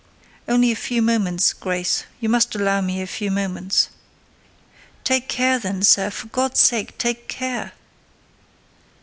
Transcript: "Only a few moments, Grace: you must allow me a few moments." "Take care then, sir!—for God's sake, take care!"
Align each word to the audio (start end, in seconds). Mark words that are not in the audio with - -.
"Only 0.47 0.71
a 0.71 0.75
few 0.75 0.99
moments, 1.03 1.53
Grace: 1.53 2.05
you 2.19 2.27
must 2.27 2.55
allow 2.55 2.81
me 2.81 3.03
a 3.03 3.05
few 3.05 3.29
moments." 3.29 3.89
"Take 5.03 5.29
care 5.29 5.59
then, 5.59 5.83
sir!—for 5.83 6.25
God's 6.29 6.59
sake, 6.59 6.97
take 6.97 7.27
care!" 7.27 7.73